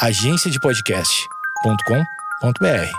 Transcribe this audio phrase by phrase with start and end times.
[0.00, 2.90] agenciadepodcast.com.br.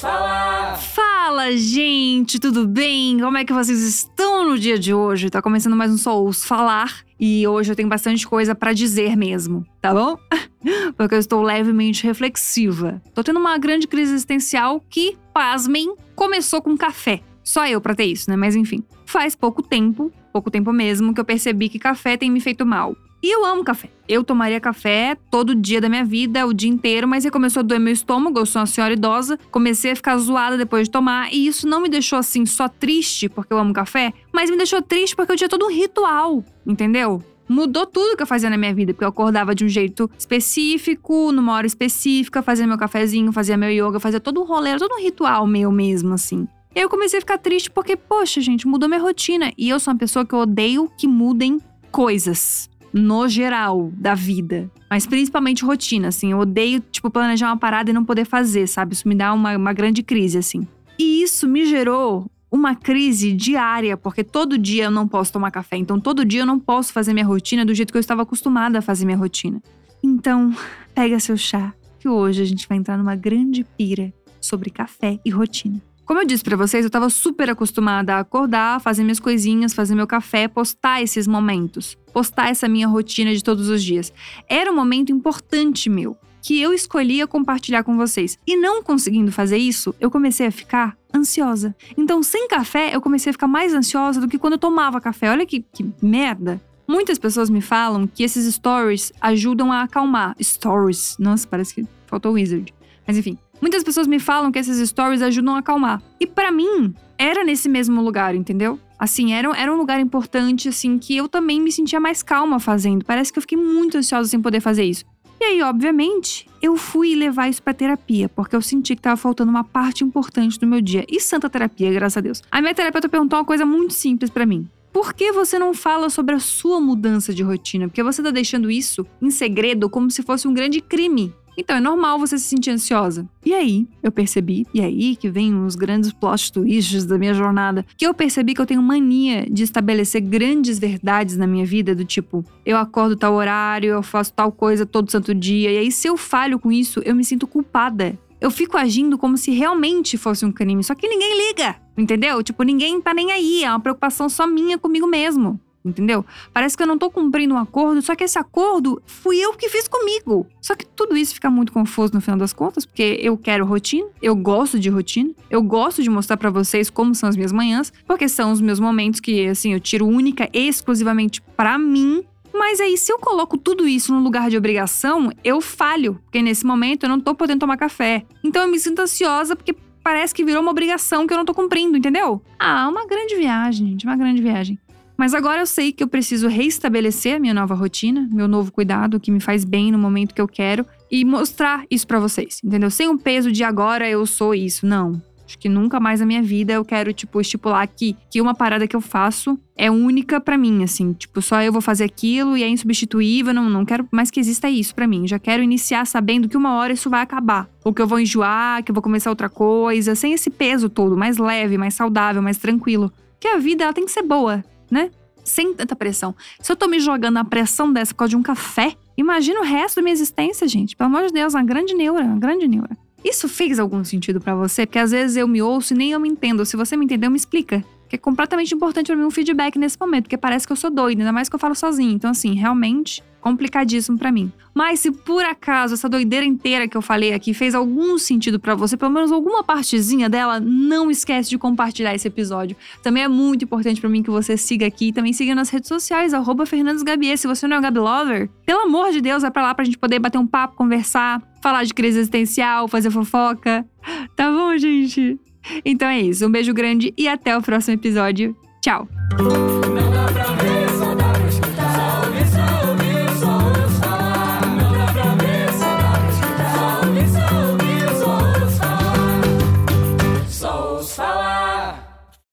[0.00, 0.76] Falar.
[0.76, 3.18] Fala, gente, tudo bem?
[3.18, 5.28] Como é que vocês estão no dia de hoje?
[5.28, 9.16] Tá começando mais um Só Ouço Falar e hoje eu tenho bastante coisa pra dizer
[9.16, 10.18] mesmo, tá bom?
[10.94, 13.00] Porque eu estou levemente reflexiva.
[13.14, 17.22] Tô tendo uma grande crise existencial que, pasmem, começou com café.
[17.44, 18.36] Só eu pra ter isso, né?
[18.36, 18.82] Mas enfim.
[19.04, 22.96] Faz pouco tempo, pouco tempo mesmo, que eu percebi que café tem me feito mal.
[23.22, 23.88] E eu amo café.
[24.06, 27.62] Eu tomaria café todo dia da minha vida, o dia inteiro, mas aí começou a
[27.62, 31.32] doer meu estômago, eu sou uma senhora idosa, comecei a ficar zoada depois de tomar,
[31.32, 34.82] e isso não me deixou assim só triste porque eu amo café, mas me deixou
[34.82, 37.22] triste porque eu tinha todo um ritual, entendeu?
[37.48, 41.32] Mudou tudo que eu fazia na minha vida, porque eu acordava de um jeito específico,
[41.32, 45.02] numa hora específica, fazia meu cafezinho, fazia meu yoga, fazia todo um rolê, todo um
[45.02, 46.46] ritual meu mesmo, assim.
[46.74, 49.52] Eu comecei a ficar triste porque, poxa, gente, mudou minha rotina.
[49.56, 52.68] E eu sou uma pessoa que eu odeio que mudem coisas.
[52.92, 54.70] No geral, da vida.
[54.88, 56.32] Mas principalmente rotina, assim.
[56.32, 58.94] Eu odeio, tipo, planejar uma parada e não poder fazer, sabe?
[58.94, 60.66] Isso me dá uma, uma grande crise, assim.
[60.98, 65.76] E isso me gerou uma crise diária, porque todo dia eu não posso tomar café.
[65.76, 68.78] Então, todo dia eu não posso fazer minha rotina do jeito que eu estava acostumada
[68.78, 69.60] a fazer minha rotina.
[70.02, 70.54] Então,
[70.94, 75.30] pega seu chá, que hoje a gente vai entrar numa grande pira sobre café e
[75.30, 75.82] rotina.
[76.04, 79.94] Como eu disse pra vocês, eu tava super acostumada a acordar, fazer minhas coisinhas, fazer
[79.94, 84.12] meu café, postar esses momentos, postar essa minha rotina de todos os dias.
[84.46, 88.38] Era um momento importante meu, que eu escolhia compartilhar com vocês.
[88.46, 91.74] E não conseguindo fazer isso, eu comecei a ficar ansiosa.
[91.96, 95.30] Então, sem café, eu comecei a ficar mais ansiosa do que quando eu tomava café.
[95.30, 96.60] Olha que, que merda.
[96.86, 100.36] Muitas pessoas me falam que esses stories ajudam a acalmar.
[100.38, 101.16] Stories.
[101.18, 102.74] Nossa, parece que faltou wizard.
[103.06, 106.02] Mas enfim, muitas pessoas me falam que esses stories ajudam a acalmar.
[106.18, 108.78] E pra mim, era nesse mesmo lugar, entendeu?
[108.98, 113.04] Assim, era, era um lugar importante, assim, que eu também me sentia mais calma fazendo.
[113.04, 115.04] Parece que eu fiquei muito ansiosa sem poder fazer isso.
[115.40, 119.50] E aí, obviamente, eu fui levar isso pra terapia, porque eu senti que tava faltando
[119.50, 121.04] uma parte importante do meu dia.
[121.08, 122.42] E santa terapia, graças a Deus.
[122.50, 124.68] A minha terapeuta perguntou uma coisa muito simples pra mim.
[124.92, 127.88] Por que você não fala sobre a sua mudança de rotina?
[127.88, 131.34] Porque você tá deixando isso em segredo como se fosse um grande crime.
[131.56, 133.28] Então é normal você se sentir ansiosa.
[133.44, 137.84] E aí, eu percebi, e aí que vem os grandes plot twists da minha jornada,
[137.96, 142.04] que eu percebi que eu tenho mania de estabelecer grandes verdades na minha vida, do
[142.04, 146.08] tipo, eu acordo tal horário, eu faço tal coisa todo santo dia, e aí se
[146.08, 148.18] eu falho com isso, eu me sinto culpada.
[148.40, 152.42] Eu fico agindo como se realmente fosse um crime, só que ninguém liga, entendeu?
[152.42, 156.24] Tipo, ninguém tá nem aí, é uma preocupação só minha comigo mesmo entendeu?
[156.52, 159.68] Parece que eu não tô cumprindo um acordo, só que esse acordo fui eu que
[159.68, 160.46] fiz comigo.
[160.60, 164.06] Só que tudo isso fica muito confuso no final das contas, porque eu quero rotina,
[164.22, 167.92] eu gosto de rotina, eu gosto de mostrar para vocês como são as minhas manhãs,
[168.06, 172.24] porque são os meus momentos que, assim, eu tiro única e exclusivamente para mim.
[172.52, 176.64] Mas aí, se eu coloco tudo isso no lugar de obrigação, eu falho, porque nesse
[176.64, 178.24] momento eu não tô podendo tomar café.
[178.44, 179.74] Então eu me sinto ansiosa porque
[180.04, 182.40] parece que virou uma obrigação que eu não tô cumprindo, entendeu?
[182.58, 184.78] Ah, uma grande viagem, gente, uma grande viagem.
[185.16, 189.20] Mas agora eu sei que eu preciso reestabelecer a minha nova rotina, meu novo cuidado,
[189.20, 192.90] que me faz bem no momento que eu quero, e mostrar isso para vocês, entendeu?
[192.90, 194.84] Sem o peso de agora eu sou isso.
[194.86, 195.22] Não.
[195.46, 198.88] Acho que nunca mais na minha vida eu quero, tipo, estipular aqui que uma parada
[198.88, 201.12] que eu faço é única para mim, assim.
[201.12, 203.52] Tipo, só eu vou fazer aquilo e é insubstituível.
[203.52, 205.28] Não, não quero mais que exista isso para mim.
[205.28, 207.68] Já quero iniciar sabendo que uma hora isso vai acabar.
[207.84, 210.14] Ou que eu vou enjoar, que eu vou começar outra coisa.
[210.14, 211.16] Sem esse peso todo.
[211.16, 213.12] Mais leve, mais saudável, mais tranquilo.
[213.38, 214.64] Que a vida, ela tem que ser boa
[214.94, 215.10] né?
[215.44, 216.34] Sem tanta pressão.
[216.60, 219.64] Se eu tô me jogando na pressão dessa por causa de um café, imagina o
[219.64, 220.96] resto da minha existência, gente.
[220.96, 222.96] Pelo amor de Deus, uma grande neura, uma grande neura.
[223.22, 224.86] Isso fez algum sentido para você?
[224.86, 226.64] Porque às vezes eu me ouço e nem eu me entendo.
[226.64, 227.84] Se você me entendeu, me explica.
[228.08, 230.90] Que é completamente importante para mim um feedback nesse momento, porque parece que eu sou
[230.90, 232.12] doida, ainda mais que eu falo sozinha.
[232.12, 234.50] Então, assim, realmente complicadíssimo para mim.
[234.72, 238.74] Mas se por acaso essa doideira inteira que eu falei aqui fez algum sentido para
[238.74, 242.74] você, pelo menos alguma partezinha dela, não esquece de compartilhar esse episódio.
[243.02, 245.88] Também é muito importante para mim que você siga aqui e também siga nas redes
[245.88, 247.36] sociais, arroba FernandosGabier.
[247.36, 249.84] Se você não é um Gabi Lover, pelo amor de Deus, vai pra lá pra
[249.84, 253.86] gente poder bater um papo, conversar, falar de crise existencial, fazer fofoca.
[254.36, 255.40] Tá bom, gente?
[255.82, 256.46] Então é isso.
[256.46, 258.54] Um beijo grande e até o próximo episódio.
[258.82, 259.08] Tchau!